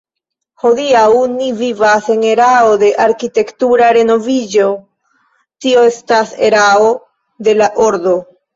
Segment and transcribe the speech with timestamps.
[0.61, 4.67] Hodiaŭ ni vivas en erao de arkitektura renoviĝo,
[5.67, 6.91] tio estas erao
[7.51, 8.19] de la ordo.